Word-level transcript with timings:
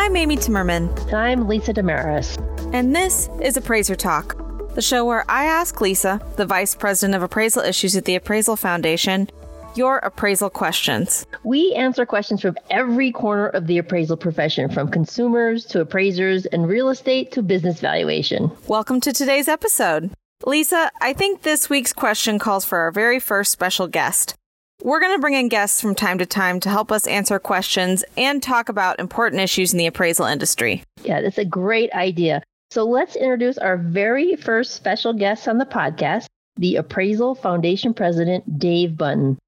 I'm 0.00 0.16
Amy 0.16 0.38
Timmerman. 0.38 0.98
And 1.08 1.14
I'm 1.14 1.46
Lisa 1.46 1.74
Desmarais. 1.74 2.38
And 2.72 2.96
this 2.96 3.28
is 3.42 3.58
Appraiser 3.58 3.94
Talk, 3.94 4.34
the 4.74 4.80
show 4.80 5.04
where 5.04 5.30
I 5.30 5.44
ask 5.44 5.78
Lisa, 5.78 6.22
the 6.36 6.46
Vice 6.46 6.74
President 6.74 7.14
of 7.14 7.22
Appraisal 7.22 7.62
Issues 7.62 7.94
at 7.94 8.06
the 8.06 8.14
Appraisal 8.14 8.56
Foundation, 8.56 9.28
your 9.74 9.98
appraisal 9.98 10.48
questions. 10.48 11.26
We 11.44 11.74
answer 11.74 12.06
questions 12.06 12.40
from 12.40 12.56
every 12.70 13.12
corner 13.12 13.48
of 13.48 13.66
the 13.66 13.76
appraisal 13.76 14.16
profession, 14.16 14.70
from 14.70 14.90
consumers 14.90 15.66
to 15.66 15.82
appraisers 15.82 16.46
and 16.46 16.66
real 16.66 16.88
estate 16.88 17.30
to 17.32 17.42
business 17.42 17.78
valuation. 17.80 18.50
Welcome 18.66 19.02
to 19.02 19.12
today's 19.12 19.48
episode. 19.48 20.12
Lisa, 20.46 20.90
I 21.02 21.12
think 21.12 21.42
this 21.42 21.68
week's 21.68 21.92
question 21.92 22.38
calls 22.38 22.64
for 22.64 22.78
our 22.78 22.90
very 22.90 23.20
first 23.20 23.52
special 23.52 23.86
guest. 23.86 24.34
We're 24.82 25.00
going 25.00 25.14
to 25.14 25.20
bring 25.20 25.34
in 25.34 25.48
guests 25.48 25.80
from 25.80 25.94
time 25.94 26.16
to 26.18 26.26
time 26.26 26.58
to 26.60 26.70
help 26.70 26.90
us 26.90 27.06
answer 27.06 27.38
questions 27.38 28.02
and 28.16 28.42
talk 28.42 28.70
about 28.70 28.98
important 28.98 29.42
issues 29.42 29.72
in 29.72 29.78
the 29.78 29.86
appraisal 29.86 30.24
industry. 30.24 30.82
Yeah, 31.04 31.20
that's 31.20 31.36
a 31.36 31.44
great 31.44 31.92
idea. 31.92 32.42
So 32.70 32.84
let's 32.84 33.14
introduce 33.14 33.58
our 33.58 33.76
very 33.76 34.36
first 34.36 34.74
special 34.74 35.12
guest 35.12 35.48
on 35.48 35.58
the 35.58 35.66
podcast, 35.66 36.26
the 36.56 36.76
Appraisal 36.76 37.34
Foundation 37.34 37.92
President, 37.92 38.58
Dave 38.58 38.96
Bunton. 38.96 39.38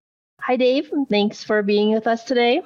Hi, 0.41 0.57
Dave. 0.57 0.91
Thanks 1.09 1.43
for 1.43 1.63
being 1.63 1.95
with 1.95 2.07
us 2.07 2.25
today. 2.25 2.63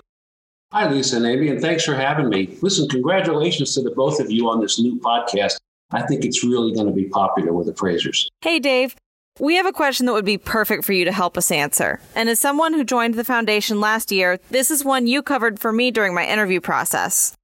Hi, 0.73 0.91
Lisa 0.91 1.19
and 1.19 1.27
Amy, 1.27 1.49
and 1.49 1.61
thanks 1.61 1.85
for 1.85 1.95
having 1.95 2.29
me. 2.29 2.57
Listen, 2.63 2.89
congratulations 2.89 3.75
to 3.75 3.83
the 3.83 3.93
both 3.93 4.19
of 4.19 4.31
you 4.31 4.49
on 4.49 4.61
this 4.61 4.81
new 4.81 4.99
podcast. 4.99 5.59
I 5.93 6.03
think 6.03 6.25
it's 6.25 6.43
really 6.43 6.73
going 6.73 6.87
to 6.87 6.93
be 6.93 7.05
popular 7.05 7.53
with 7.53 7.69
appraisers. 7.69 8.29
Hey, 8.41 8.59
Dave. 8.59 8.97
We 9.39 9.57
have 9.57 9.67
a 9.67 9.73
question 9.73 10.07
that 10.07 10.15
would 10.15 10.25
be 10.25 10.39
perfect 10.39 10.85
for 10.85 10.95
you 10.95 11.05
to 11.05 11.13
help 11.13 11.37
us 11.37 11.51
answer. 11.51 12.01
And 12.15 12.31
as 12.31 12.41
someone 12.41 12.73
who 12.73 12.85
joined 12.85 13.15
the 13.15 13.25
foundation 13.25 13.81
last 13.81 14.11
year, 14.11 14.41
this 14.49 14.71
is 14.71 14.83
one 14.83 15.07
you 15.07 15.23
covered 15.23 15.61
for 15.61 15.73
me 15.73 15.91
during 15.91 16.15
my 16.15 16.27
interview 16.27 16.59
process. 16.59 17.35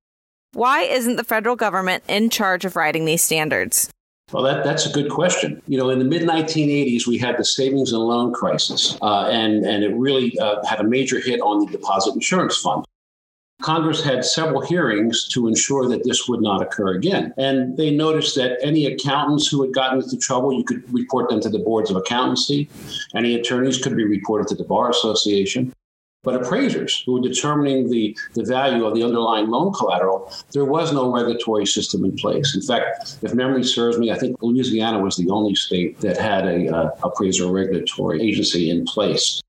Why 0.55 0.83
isn't 0.83 1.17
the 1.17 1.25
federal 1.25 1.55
government 1.55 2.03
in 2.09 2.31
charge 2.31 2.65
of 2.65 2.77
writing 2.77 3.05
these 3.05 3.23
standards? 3.23 3.91
Well, 4.33 4.43
that, 4.45 4.65
that's 4.65 4.87
a 4.87 4.91
good 4.91 5.11
question. 5.11 5.61
You 5.69 5.77
know, 5.77 5.91
in 5.91 5.99
the 5.99 6.07
mid 6.07 6.23
1980s, 6.23 7.07
we 7.07 7.19
had 7.19 7.37
the 7.37 7.45
savings 7.45 7.93
and 7.93 8.03
loan 8.03 8.33
crisis, 8.33 8.97
uh, 9.03 9.29
and, 9.31 9.67
and 9.67 9.85
it 9.85 9.95
really 9.95 10.39
uh, 10.39 10.65
had 10.65 10.81
a 10.81 10.85
major 10.85 11.21
hit 11.21 11.41
on 11.41 11.67
the 11.67 11.71
deposit 11.71 12.15
insurance 12.15 12.57
fund. 12.57 12.87
Congress 13.63 14.03
had 14.03 14.25
several 14.25 14.61
hearings 14.61 15.29
to 15.29 15.47
ensure 15.47 15.89
that 15.89 16.05
this 16.05 16.29
would 16.29 16.41
not 16.41 16.61
occur 16.61 16.95
again. 16.95 17.33
And 17.37 17.77
they 17.77 17.91
noticed 17.91 18.35
that 18.37 18.59
any 18.63 18.87
accountants 18.87 19.47
who 19.47 19.63
had 19.63 19.73
gotten 19.73 20.03
into 20.03 20.17
trouble, 20.19 20.53
you 20.53 20.65
could 20.65 20.83
report 20.93 21.31
them 21.31 21.41
to 21.41 21.49
the 21.49 21.61
boards 21.61 21.91
of 21.91 21.97
accountancy. 21.97 22.69
Any 23.15 23.35
attorneys 23.37 23.79
could 23.79 23.97
be 23.97 24.05
reported 24.05 24.49
to 24.49 24.55
the 24.55 24.65
Bar 24.65 24.91
Association. 24.91 25.73
But 26.25 26.37
appraisers 26.37 27.03
who 27.05 27.15
were 27.15 27.21
determining 27.21 27.91
the, 27.91 28.17
the 28.35 28.45
value 28.45 28.85
of 28.85 28.95
the 28.95 29.03
underlying 29.03 29.49
loan 29.49 29.73
collateral, 29.73 30.33
there 30.53 30.65
was 30.65 30.93
no 30.93 31.13
regulatory 31.13 31.67
system 31.67 32.05
in 32.05 32.15
place. 32.15 32.55
In 32.55 32.63
fact, 32.63 33.17
if 33.23 33.35
memory 33.35 33.65
serves 33.65 33.99
me, 33.99 34.13
I 34.13 34.19
think 34.19 34.37
Louisiana 34.41 35.01
was 35.01 35.17
the 35.17 35.29
only 35.31 35.57
state 35.57 35.99
that 36.01 36.17
had 36.17 36.47
a 36.47 36.73
uh, 36.73 36.91
appraiser 37.03 37.51
regulatory 37.51 38.23
agency 38.23 38.71
in 38.71 38.85
place. 38.85 39.43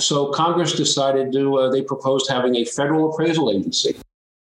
So 0.00 0.30
Congress 0.32 0.72
decided 0.72 1.32
to, 1.32 1.56
uh, 1.58 1.70
they 1.70 1.82
proposed 1.82 2.30
having 2.30 2.56
a 2.56 2.64
federal 2.64 3.12
appraisal 3.12 3.50
agency. 3.50 3.94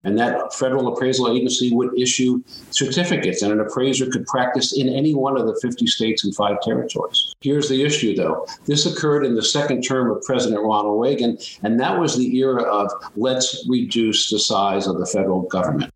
And 0.03 0.19
that 0.19 0.55
federal 0.55 0.89
appraisal 0.89 1.29
agency 1.29 1.75
would 1.75 1.99
issue 1.99 2.43
certificates, 2.71 3.43
and 3.43 3.53
an 3.53 3.61
appraiser 3.61 4.07
could 4.07 4.25
practice 4.27 4.73
in 4.73 4.89
any 4.89 5.15
one 5.15 5.37
of 5.37 5.47
the 5.47 5.59
50 5.61 5.87
states 5.87 6.25
and 6.25 6.35
five 6.35 6.57
territories. 6.63 7.35
Here's 7.43 7.69
the 7.69 7.83
issue, 7.83 8.17
though. 8.17 8.47
This 8.65 8.87
occurred 8.87 9.27
in 9.27 9.35
the 9.35 9.43
second 9.43 9.83
term 9.83 10.11
of 10.11 10.23
President 10.23 10.63
Ronald 10.63 11.03
Reagan, 11.03 11.37
and 11.63 11.79
that 11.81 11.99
was 11.99 12.17
the 12.17 12.35
era 12.39 12.63
of 12.63 12.91
let's 13.15 13.67
reduce 13.69 14.31
the 14.31 14.39
size 14.39 14.87
of 14.87 14.99
the 14.99 15.07
federal 15.07 15.43
government. 15.43 15.93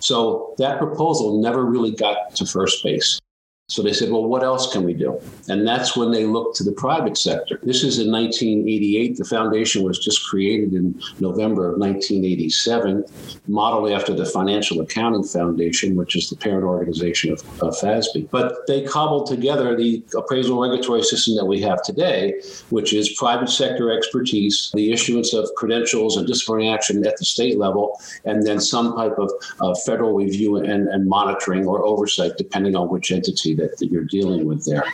So 0.00 0.54
that 0.56 0.78
proposal 0.78 1.40
never 1.42 1.64
really 1.64 1.92
got 1.92 2.34
to 2.36 2.46
first 2.46 2.82
base. 2.82 3.20
So 3.68 3.82
they 3.82 3.94
said, 3.94 4.10
well, 4.10 4.24
what 4.24 4.42
else 4.42 4.70
can 4.70 4.84
we 4.84 4.92
do? 4.92 5.18
And 5.48 5.66
that's 5.66 5.96
when 5.96 6.10
they 6.10 6.26
looked 6.26 6.56
to 6.56 6.64
the 6.64 6.72
private 6.72 7.16
sector. 7.16 7.58
This 7.62 7.82
is 7.82 7.98
in 7.98 8.12
1988. 8.12 9.16
The 9.16 9.24
foundation 9.24 9.82
was 9.82 9.98
just 9.98 10.28
created 10.28 10.74
in 10.74 11.00
November 11.20 11.72
of 11.72 11.78
1987, 11.78 13.04
modeled 13.46 13.90
after 13.90 14.12
the 14.12 14.26
Financial 14.26 14.80
Accounting 14.82 15.24
Foundation, 15.24 15.96
which 15.96 16.16
is 16.16 16.28
the 16.28 16.36
parent 16.36 16.64
organization 16.64 17.32
of, 17.32 17.40
of 17.62 17.74
FASB. 17.78 18.28
But 18.30 18.66
they 18.66 18.82
cobbled 18.82 19.26
together 19.26 19.74
the 19.74 20.04
appraisal 20.18 20.60
regulatory 20.60 21.02
system 21.02 21.36
that 21.36 21.46
we 21.46 21.60
have 21.62 21.82
today, 21.82 22.42
which 22.68 22.92
is 22.92 23.14
private 23.16 23.48
sector 23.48 23.90
expertise, 23.90 24.70
the 24.74 24.92
issuance 24.92 25.32
of 25.32 25.48
credentials 25.56 26.18
and 26.18 26.26
disciplinary 26.26 26.68
action 26.68 27.06
at 27.06 27.16
the 27.16 27.24
state 27.24 27.58
level, 27.58 27.98
and 28.26 28.46
then 28.46 28.60
some 28.60 28.94
type 28.96 29.18
of 29.18 29.30
uh, 29.60 29.74
federal 29.86 30.12
review 30.12 30.56
and, 30.56 30.88
and 30.88 31.08
monitoring 31.08 31.66
or 31.66 31.82
oversight, 31.86 32.32
depending 32.36 32.76
on 32.76 32.90
which 32.90 33.10
entity 33.10 33.51
that, 33.54 33.78
that 33.78 33.90
you're 33.90 34.04
dealing 34.04 34.44
with 34.44 34.64
there. 34.64 34.84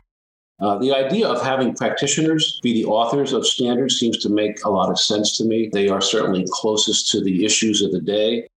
Uh, 0.60 0.76
the 0.78 0.92
idea 0.92 1.26
of 1.26 1.40
having 1.40 1.74
practitioners 1.74 2.58
be 2.62 2.72
the 2.72 2.84
authors 2.84 3.32
of 3.32 3.46
standards 3.46 3.98
seems 3.98 4.18
to 4.18 4.28
make 4.28 4.64
a 4.64 4.70
lot 4.70 4.90
of 4.90 4.98
sense 4.98 5.36
to 5.36 5.44
me. 5.44 5.68
They 5.72 5.88
are 5.88 6.00
certainly 6.00 6.44
closest 6.50 7.10
to 7.12 7.22
the 7.22 7.44
issues 7.44 7.80
of 7.80 7.92
the 7.92 8.00
day. 8.00 8.48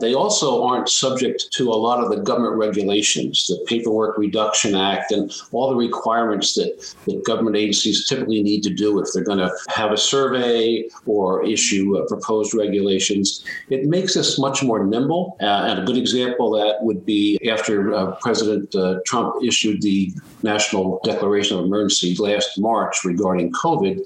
They 0.00 0.14
also 0.14 0.62
aren't 0.64 0.88
subject 0.88 1.48
to 1.54 1.70
a 1.70 1.74
lot 1.74 2.02
of 2.02 2.08
the 2.08 2.22
government 2.22 2.54
regulations, 2.54 3.48
the 3.48 3.58
Paperwork 3.66 4.16
Reduction 4.16 4.76
Act, 4.76 5.10
and 5.10 5.32
all 5.50 5.70
the 5.70 5.74
requirements 5.74 6.54
that, 6.54 6.94
that 7.06 7.24
government 7.24 7.56
agencies 7.56 8.06
typically 8.06 8.40
need 8.40 8.62
to 8.62 8.70
do 8.72 9.00
if 9.00 9.08
they're 9.12 9.24
going 9.24 9.38
to 9.38 9.52
have 9.68 9.90
a 9.90 9.96
survey 9.96 10.88
or 11.04 11.44
issue 11.44 11.98
uh, 11.98 12.06
proposed 12.06 12.54
regulations. 12.54 13.44
It 13.70 13.86
makes 13.86 14.16
us 14.16 14.38
much 14.38 14.62
more 14.62 14.86
nimble. 14.86 15.36
Uh, 15.40 15.66
and 15.66 15.80
a 15.80 15.84
good 15.84 15.96
example 15.96 16.54
of 16.54 16.64
that 16.64 16.84
would 16.84 17.04
be 17.04 17.36
after 17.50 17.92
uh, 17.92 18.12
President 18.20 18.72
uh, 18.76 19.00
Trump 19.04 19.42
issued 19.42 19.82
the 19.82 20.12
National 20.44 21.00
Declaration 21.02 21.58
of 21.58 21.64
Emergency 21.64 22.14
last 22.20 22.56
March 22.56 23.04
regarding 23.04 23.50
COVID. 23.52 23.98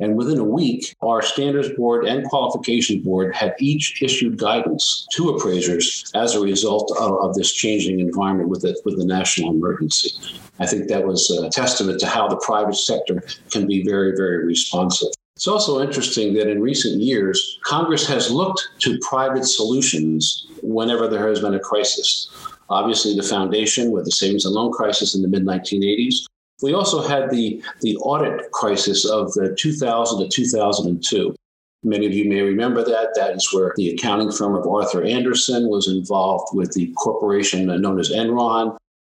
And 0.00 0.16
within 0.16 0.38
a 0.38 0.44
week, 0.44 0.94
our 1.02 1.22
Standards 1.22 1.70
Board 1.70 2.04
and 2.04 2.24
Qualification 2.28 3.00
Board 3.00 3.34
had 3.34 3.54
each 3.60 4.02
issued 4.02 4.38
guidance 4.38 5.06
to 5.12 5.35
appraisers 5.36 6.10
as 6.14 6.34
a 6.34 6.40
result 6.40 6.92
of, 6.98 7.12
of 7.20 7.34
this 7.34 7.52
changing 7.52 8.00
environment 8.00 8.48
with 8.48 8.62
the, 8.62 8.80
with 8.84 8.98
the 8.98 9.04
national 9.04 9.50
emergency. 9.50 10.10
I 10.58 10.66
think 10.66 10.88
that 10.88 11.06
was 11.06 11.30
a 11.30 11.50
testament 11.50 12.00
to 12.00 12.06
how 12.06 12.28
the 12.28 12.36
private 12.36 12.76
sector 12.76 13.22
can 13.50 13.66
be 13.66 13.84
very, 13.84 14.16
very 14.16 14.44
responsive. 14.44 15.08
It's 15.36 15.46
also 15.46 15.82
interesting 15.82 16.32
that 16.34 16.48
in 16.48 16.62
recent 16.62 17.02
years, 17.02 17.58
Congress 17.62 18.06
has 18.08 18.30
looked 18.30 18.68
to 18.80 18.98
private 19.02 19.44
solutions 19.44 20.46
whenever 20.62 21.08
there 21.08 21.28
has 21.28 21.40
been 21.40 21.54
a 21.54 21.60
crisis. 21.60 22.30
Obviously, 22.70 23.14
the 23.14 23.22
foundation 23.22 23.90
with 23.90 24.06
the 24.06 24.10
savings 24.10 24.46
and 24.46 24.54
loan 24.54 24.72
crisis 24.72 25.14
in 25.14 25.20
the 25.20 25.28
mid 25.28 25.44
1980s. 25.44 26.24
We 26.62 26.72
also 26.72 27.06
had 27.06 27.28
the, 27.28 27.62
the 27.82 27.96
audit 27.98 28.50
crisis 28.52 29.04
of 29.04 29.30
the 29.34 29.54
2000 29.58 30.20
to 30.20 30.28
2002. 30.28 31.36
Many 31.82 32.06
of 32.06 32.12
you 32.12 32.28
may 32.28 32.40
remember 32.40 32.82
that. 32.84 33.14
That 33.14 33.36
is 33.36 33.52
where 33.52 33.72
the 33.76 33.90
accounting 33.90 34.32
firm 34.32 34.54
of 34.54 34.66
Arthur 34.66 35.04
Andersen 35.04 35.68
was 35.68 35.88
involved 35.88 36.48
with 36.52 36.72
the 36.72 36.92
corporation 36.94 37.66
known 37.66 38.00
as 38.00 38.10
Enron. 38.10 38.76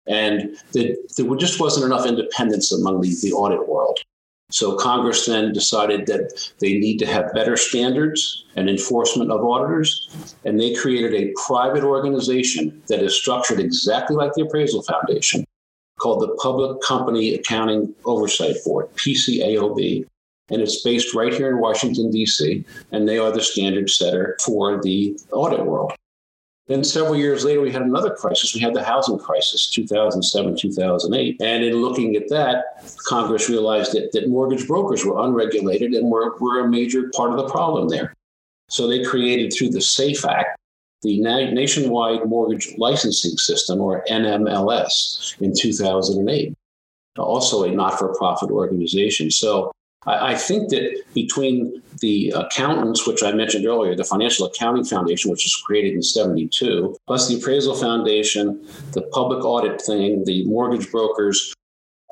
And 0.08 0.56
the, 0.72 0.96
there 1.16 1.34
just 1.36 1.60
wasn't 1.60 1.86
enough 1.86 2.06
independence 2.06 2.72
among 2.72 3.00
the, 3.00 3.14
the 3.22 3.32
audit 3.32 3.68
world. 3.68 3.98
So 4.50 4.76
Congress 4.76 5.26
then 5.26 5.52
decided 5.52 6.06
that 6.06 6.52
they 6.60 6.78
need 6.78 6.98
to 6.98 7.06
have 7.06 7.32
better 7.34 7.56
standards 7.56 8.44
and 8.54 8.70
enforcement 8.70 9.32
of 9.32 9.44
auditors. 9.44 10.34
And 10.44 10.60
they 10.60 10.74
created 10.74 11.14
a 11.14 11.32
private 11.46 11.82
organization 11.82 12.80
that 12.86 13.02
is 13.02 13.16
structured 13.16 13.58
exactly 13.58 14.14
like 14.14 14.32
the 14.34 14.42
Appraisal 14.42 14.82
Foundation 14.82 15.44
called 15.98 16.22
the 16.22 16.36
Public 16.36 16.80
Company 16.82 17.34
Accounting 17.34 17.94
Oversight 18.04 18.56
Board, 18.64 18.88
PCAOB 18.94 20.06
and 20.50 20.62
it's 20.62 20.82
based 20.82 21.14
right 21.14 21.34
here 21.34 21.50
in 21.50 21.58
Washington, 21.58 22.10
D.C., 22.10 22.64
and 22.92 23.08
they 23.08 23.18
are 23.18 23.32
the 23.32 23.42
standard 23.42 23.90
setter 23.90 24.36
for 24.42 24.80
the 24.82 25.18
audit 25.32 25.64
world. 25.64 25.92
Then 26.68 26.82
several 26.82 27.16
years 27.16 27.44
later, 27.44 27.60
we 27.60 27.70
had 27.70 27.82
another 27.82 28.14
crisis. 28.14 28.54
We 28.54 28.60
had 28.60 28.74
the 28.74 28.82
housing 28.82 29.18
crisis, 29.18 29.70
2007, 29.70 30.56
2008. 30.56 31.40
And 31.40 31.62
in 31.62 31.76
looking 31.76 32.16
at 32.16 32.28
that, 32.30 32.82
Congress 33.06 33.48
realized 33.48 33.92
that, 33.92 34.10
that 34.12 34.28
mortgage 34.28 34.66
brokers 34.66 35.04
were 35.04 35.24
unregulated 35.24 35.92
and 35.92 36.10
were, 36.10 36.36
were 36.38 36.64
a 36.64 36.68
major 36.68 37.10
part 37.14 37.30
of 37.30 37.36
the 37.36 37.48
problem 37.48 37.88
there. 37.88 38.14
So 38.68 38.88
they 38.88 39.04
created 39.04 39.52
through 39.52 39.70
the 39.70 39.80
SAFE 39.80 40.24
Act 40.24 40.58
the 41.02 41.20
Nationwide 41.20 42.26
Mortgage 42.26 42.74
Licensing 42.78 43.36
System, 43.36 43.80
or 43.80 44.04
NMLS, 44.10 45.40
in 45.40 45.52
2008, 45.56 46.54
also 47.16 47.64
a 47.64 47.70
not 47.70 47.98
for 47.98 48.14
profit 48.16 48.50
organization. 48.50 49.30
So 49.30 49.70
I, 50.06 50.32
I 50.32 50.34
think 50.34 50.70
that 50.70 51.02
between 51.14 51.82
the 52.00 52.30
accountants, 52.36 53.06
which 53.06 53.22
I 53.22 53.32
mentioned 53.32 53.66
earlier, 53.66 53.94
the 53.94 54.04
Financial 54.04 54.46
Accounting 54.46 54.84
Foundation, 54.84 55.30
which 55.30 55.44
was 55.44 55.56
created 55.56 55.94
in 55.94 56.02
72, 56.02 56.96
plus 57.06 57.28
the 57.28 57.36
Appraisal 57.36 57.74
Foundation, 57.74 58.66
the 58.92 59.02
public 59.12 59.44
audit 59.44 59.80
thing, 59.80 60.24
the 60.24 60.44
mortgage 60.44 60.90
brokers, 60.90 61.54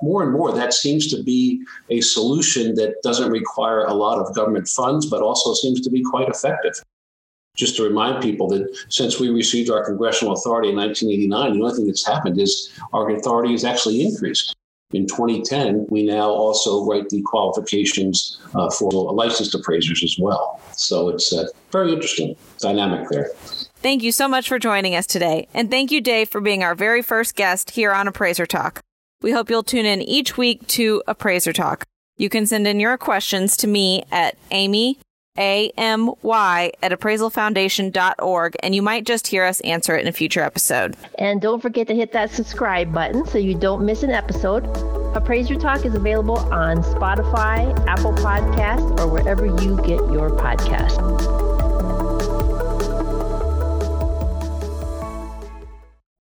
more 0.02 0.23
and 0.23 0.32
more 0.32 0.52
that 0.52 0.75
seems 0.75 1.06
to 1.08 1.23
be 1.23 1.62
a 1.88 2.00
solution 2.00 2.75
that 2.75 2.96
doesn't 3.02 3.31
require 3.31 3.85
a 3.85 3.94
lot 3.94 4.19
of 4.19 4.35
government 4.35 4.69
funds, 4.69 5.06
but 5.06 5.23
also 5.23 5.55
seems 5.55 5.81
to 5.82 5.91
be 5.91 6.02
quite 6.02 6.29
effective. 6.29 6.75
just 7.56 7.76
to 7.76 7.85
remind 7.85 8.20
people 8.20 8.49
that 8.49 8.67
since 8.88 9.20
we 9.20 9.29
received 9.31 9.70
our 9.70 9.85
congressional 9.85 10.35
authority 10.35 10.70
in 10.70 10.76
1989, 10.76 11.52
the 11.52 11.64
only 11.64 11.76
thing 11.76 11.87
that's 11.87 12.05
happened 12.05 12.37
is 12.41 12.73
our 12.93 13.08
authority 13.11 13.52
has 13.52 13.64
actually 13.64 14.02
increased. 14.02 14.56
In 14.94 15.06
2010, 15.06 15.87
we 15.91 16.05
now 16.05 16.31
also 16.31 16.85
write 16.85 17.08
the 17.08 17.20
qualifications 17.23 18.41
uh, 18.55 18.70
for 18.70 18.91
licensed 19.12 19.55
appraisers 19.55 20.02
as 20.05 20.17
well. 20.19 20.61
So 20.76 21.08
it's 21.08 21.32
a 21.32 21.49
very 21.73 21.93
interesting 21.93 22.37
dynamic 22.58 23.08
there. 23.11 23.31
Thank 23.76 24.02
you 24.02 24.12
so 24.12 24.29
much 24.29 24.49
for 24.49 24.58
joining 24.58 24.94
us 24.94 25.06
today. 25.06 25.49
And 25.52 25.70
thank 25.70 25.91
you, 25.91 26.00
Dave, 26.00 26.29
for 26.29 26.41
being 26.41 26.62
our 26.62 26.75
very 26.75 27.02
first 27.02 27.35
guest 27.35 27.73
here 27.73 27.93
on 27.93 28.08
Appraiser 28.08 28.46
Talk. 28.46 28.81
We 29.20 29.32
hope 29.32 29.50
you'll 29.50 29.62
tune 29.62 29.85
in 29.85 30.00
each 30.00 30.38
week 30.38 30.67
to 30.69 31.02
Appraiser 31.06 31.52
Talk. 31.52 31.85
You 32.17 32.29
can 32.29 32.46
send 32.46 32.67
in 32.67 32.79
your 32.79 32.96
questions 32.96 33.56
to 33.58 33.67
me 33.67 34.05
at 34.12 34.37
Amy 34.52 34.99
a-M-Y 35.36 36.72
at 36.82 36.92
appraisalfoundation.org, 36.92 38.56
and 38.60 38.75
you 38.75 38.82
might 38.82 39.04
just 39.06 39.26
hear 39.26 39.44
us 39.44 39.60
answer 39.60 39.96
it 39.96 40.02
in 40.02 40.08
a 40.08 40.12
future 40.12 40.42
episode. 40.42 40.96
And 41.19 41.40
don't 41.40 41.60
forget 41.60 41.86
to 41.88 41.94
hit 41.94 42.12
that 42.12 42.31
subscribe 42.31 42.92
button 42.92 43.26
so 43.26 43.38
you 43.38 43.54
don't 43.54 43.84
miss 43.84 44.02
an 44.02 44.10
episode. 44.10 44.64
Appraiser 45.16 45.56
Talk 45.56 45.84
is 45.84 45.94
available 45.94 46.38
on 46.52 46.78
Spotify, 46.82 47.75
Apple 47.86 48.12
Podcasts, 48.14 48.98
or 48.98 49.08
wherever 49.08 49.46
you 49.46 49.76
get 49.78 49.98
your 50.12 50.31
podcasts. 50.31 51.54